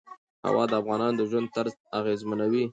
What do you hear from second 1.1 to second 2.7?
د ژوند طرز اغېزمنوي.